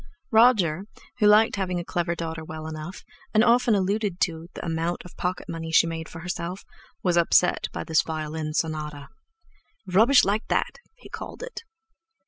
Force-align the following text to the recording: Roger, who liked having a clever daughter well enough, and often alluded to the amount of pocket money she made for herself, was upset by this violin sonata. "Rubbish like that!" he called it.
Roger, 0.31 0.85
who 1.19 1.27
liked 1.27 1.57
having 1.57 1.79
a 1.79 1.85
clever 1.85 2.15
daughter 2.15 2.43
well 2.43 2.65
enough, 2.65 3.03
and 3.35 3.43
often 3.43 3.75
alluded 3.75 4.19
to 4.19 4.47
the 4.55 4.65
amount 4.65 4.99
of 5.05 5.15
pocket 5.15 5.47
money 5.47 5.71
she 5.71 5.85
made 5.85 6.09
for 6.09 6.21
herself, 6.21 6.65
was 7.03 7.17
upset 7.17 7.67
by 7.71 7.83
this 7.83 8.01
violin 8.01 8.51
sonata. 8.51 9.09
"Rubbish 9.85 10.25
like 10.25 10.47
that!" 10.47 10.79
he 10.95 11.07
called 11.07 11.43
it. 11.43 11.61